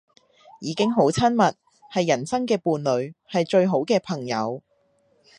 [0.59, 1.55] 已經好親密，
[1.93, 4.63] 係人生嘅伴侶，係最好嘅朋友